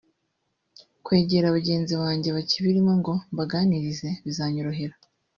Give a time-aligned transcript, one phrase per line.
[1.05, 4.95] kwegera bagenzi banjye bakibirimo ngo mbaganirize bizanyorohera